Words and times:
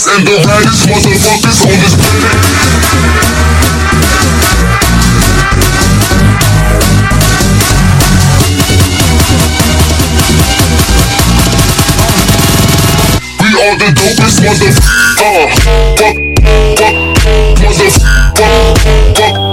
dopest 0.00 0.16
and 0.16 0.26
the 0.26 0.32
raddest 0.48 0.86
motherfuckers 0.88 1.60
on 1.64 1.76
this 1.80 1.94
planet. 1.94 2.32
We 13.40 13.48
are 13.60 13.76
the 13.76 13.88
dopest 13.94 14.38
mother 14.44 14.72
uh, 15.22 15.46
fuck, 15.96 16.16
fuck, 16.78 16.96
mother 17.60 19.49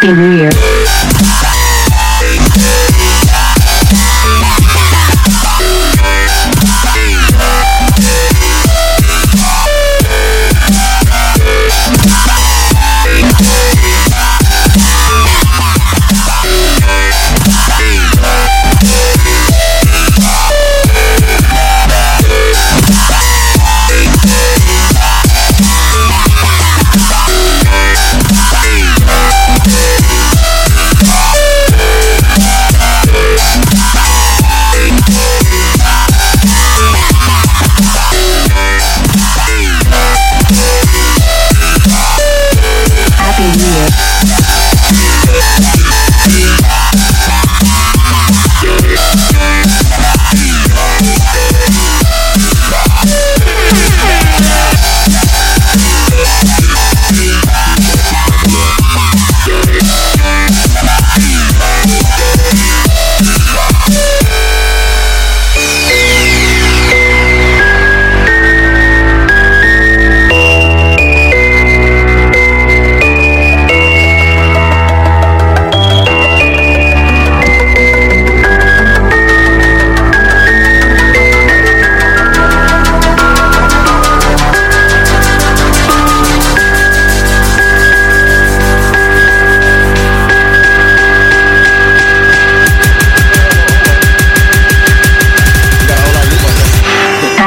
Happy 0.00 0.12
New 0.12 0.36
Year. 0.36 0.77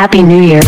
Happy 0.01 0.23
New 0.23 0.41
Year. 0.41 0.61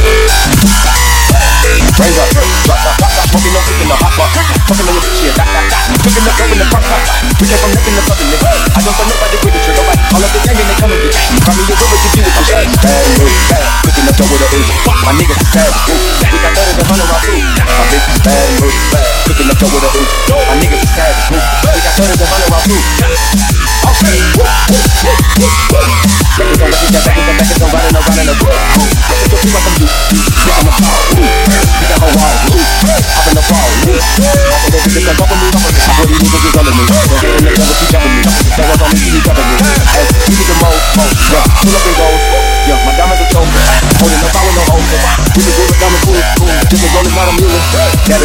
Okay. 25.66 26.23
On 26.34 26.50
records, 26.50 26.90
got 26.90 27.06
back, 27.06 27.14
got 27.14 27.62
back, 27.62 27.74
riding 27.78 27.94
around 27.94 28.18
in 28.18 28.26
the 28.26 28.34
wood. 28.42 28.58
Listen 29.06 29.30
to 29.30 29.38
people 29.38 29.62
from 29.62 29.76
you. 29.78 29.86
Bitch, 29.86 30.50
I'm 30.50 30.66
a 30.66 30.74
tall, 30.82 30.98
ooh. 31.14 31.30
Bitch, 31.46 31.94
I'm 31.94 32.02
a 32.02 32.10
wall, 32.10 32.34
ooh. 32.50 32.66
Hop 33.14 33.26
in 33.30 33.38
the 33.38 33.44
fall, 33.46 33.70
ooh. 33.86 34.02
Walk 34.50 34.62
with 34.66 34.74
everything 34.82 35.06
that's 35.14 35.22
up 35.22 35.30
on 35.30 35.38
me. 35.38 35.48
I 35.54 35.94
these 36.10 36.26
niggas 36.34 36.58
under 36.58 36.74
me. 36.74 36.84
Don't 36.90 37.22
get 37.22 37.38
in 37.38 37.46
the 37.46 37.54
jungle, 37.54 37.78
keep 37.78 37.90
jumping 37.94 38.14
me. 38.18 38.22
That 38.50 38.66
was 38.66 38.82
on 38.82 38.90
me, 38.90 39.06
keep 39.14 39.22
jumping 39.22 39.46
me. 39.46 39.58
Hey, 39.94 40.06
you 40.34 40.42
the 40.42 40.56
most, 40.58 40.82
most, 40.98 41.22
yeah. 41.30 41.46
Pull 41.54 41.76
up 41.78 41.86
and 41.86 41.96
goes, 42.02 42.24
yeah. 42.66 42.82
My 42.82 42.94
diamonds 42.98 43.22
are 43.22 43.30
choke. 43.30 43.54
Holding 44.02 44.22
no 44.26 44.30
power, 44.34 44.52
no 44.58 44.64
hoes. 44.74 44.90
We 45.38 45.42
can 45.46 45.54
do 45.54 45.64
it, 45.70 45.78
diamond 45.78 46.02
cool, 46.02 46.18
cool. 46.18 46.50
Just 46.66 46.82
a 46.82 46.90
rolling, 46.98 47.14
not 47.14 47.30
a 47.30 47.34
mule. 47.38 47.62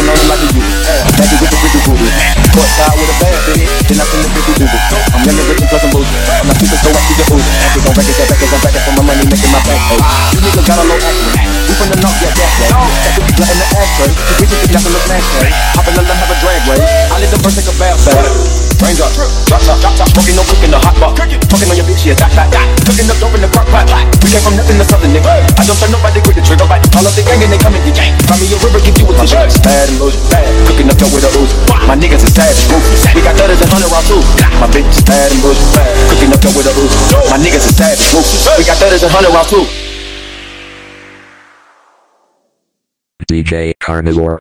On 0.09 0.17
them 0.17 0.27
like 0.33 0.41
a 0.41 0.47
you. 0.49 0.65
Magic 1.13 1.37
with 1.37 1.53
the 1.53 1.57
freaking 1.61 1.83
booty. 1.85 2.09
Court 2.57 2.69
side 2.73 2.97
with 2.97 3.05
a 3.05 3.15
bad 3.21 3.37
bitch, 3.53 3.69
then 3.85 4.01
I 4.01 4.05
send 4.09 4.25
the 4.25 4.29
bitch 4.33 4.49
Uber. 4.49 4.81
I'm 5.13 5.21
young 5.29 5.37
rich 5.45 5.61
and 5.61 5.69
I'm 5.69 5.89
bougie. 5.93 6.17
I'm 6.25 6.49
not 6.49 6.57
stupid, 6.57 6.79
so 6.81 6.89
I 6.89 7.01
see 7.05 7.13
the 7.13 7.25
Uber. 7.37 7.58
Actors 7.79 7.95
on 7.95 7.95
records, 7.95 8.19
that 8.19 8.27
records, 8.27 8.51
I'm 8.51 8.59
backing 8.59 8.83
for 8.83 8.93
my 8.99 9.03
money, 9.07 9.23
making 9.31 9.51
my 9.55 9.61
back 9.63 9.79
ache. 9.87 10.03
Oh. 10.03 10.35
You 10.35 10.39
niggas 10.43 10.67
got 10.67 10.77
a 10.79 10.83
low 10.83 10.99
acting. 10.99 11.31
We 11.63 11.73
from 11.79 11.87
the 11.87 11.97
north, 12.03 12.19
yeah, 12.19 12.33
that's 12.35 12.55
way. 12.59 12.67
That 12.75 13.11
could 13.15 13.23
be 13.23 13.33
blood 13.39 13.51
in 13.55 13.59
the 13.59 13.67
ashtray. 13.71 14.11
You 14.11 14.35
bitches 14.35 14.59
think 14.59 14.71
nothing 14.75 14.93
look 14.99 15.05
nasty. 15.07 15.47
Hop 15.79 15.87
in 15.87 15.93
the 15.95 16.03
love, 16.03 16.19
have 16.19 16.27
a 16.27 16.37
drag 16.43 16.59
race. 16.67 16.83
I 16.83 17.15
let 17.23 17.29
the 17.31 17.39
bird 17.39 17.55
take 17.55 17.71
a 17.71 17.75
bath 17.79 17.99
bath. 18.03 18.59
Raindrop, 18.83 19.11
drop 19.47 19.61
top, 19.63 19.77
drop 19.79 19.95
top, 19.95 20.07
smoking 20.11 20.35
no 20.35 20.43
cook 20.43 20.59
in 20.63 20.71
the 20.71 20.79
hot 20.79 20.95
pot. 20.99 21.15
Fucking 21.15 21.67
on 21.71 21.75
your 21.79 21.87
bitch, 21.87 22.03
yeah, 22.03 22.19
that, 22.19 22.31
that, 22.35 22.47
that. 22.51 22.67
Cooking 22.83 23.07
up 23.07 23.15
dope 23.23 23.35
in 23.35 23.43
the 23.43 23.51
crock 23.51 23.67
pot. 23.71 23.87
We 24.23 24.27
came 24.27 24.43
from 24.43 24.59
nothing 24.59 24.75
to 24.75 24.83
something, 24.83 25.11
nigga. 25.15 25.31
I 25.55 25.63
don't 25.63 25.79
tell 25.79 25.91
nobody, 25.91 26.19
quit 26.19 26.35
the 26.35 26.43
trigger, 26.43 26.67
right? 26.67 26.83
All 26.99 27.07
of 27.07 27.15
the 27.15 27.23
gang 27.23 27.39
and 27.43 27.51
they 27.51 27.59
come 27.59 27.75
in 27.79 27.83
the 27.87 27.95
gang. 27.95 28.11
Find 28.27 28.43
me 28.43 28.51
a 28.51 28.59
river, 28.59 28.79
give 28.83 28.99
you 28.99 29.07
a 29.07 29.13
tissue. 29.23 29.39
Bad 29.63 29.87
and 29.87 29.99
loose, 30.03 30.19
bad. 30.27 30.47
Cooking 30.67 30.91
up 30.91 30.99
dope 30.99 31.15
with 31.15 31.27
a 31.27 31.31
ooze. 31.39 31.68
My 31.89 31.95
niggas 31.97 32.21
is 32.21 32.35
savage, 32.35 32.69
ruthless. 32.69 33.01
We 33.15 33.21
got 33.25 33.35
thudders 33.35 33.59
and 33.61 33.71
hundred 33.73 33.89
round 33.89 34.05
too. 34.05 34.21
My 34.61 34.69
bitch 34.69 34.85
is 34.93 35.01
bad 35.01 35.33
and 35.33 35.41
bush. 35.41 35.57
Cooking 36.05 36.29
up 36.29 36.39
dope 36.39 36.53
with 36.53 36.69
a 36.69 36.73
ooze. 36.77 36.93
My 37.33 37.37
niggas 37.41 37.65
is 37.65 37.75
savage, 37.75 38.13
ruthless. 38.13 38.45
We 38.59 38.63
got 38.63 38.77
thudders 38.77 39.01
and 39.01 39.11
hundred 39.11 39.33
round 39.33 39.49
too. 39.49 39.65
DJ 43.25 43.73
Carnivore. 43.79 44.39